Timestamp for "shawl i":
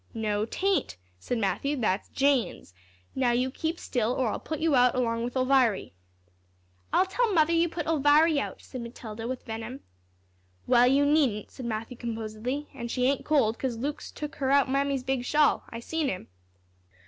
15.23-15.79